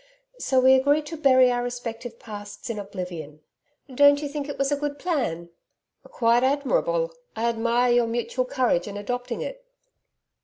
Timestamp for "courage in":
8.45-8.97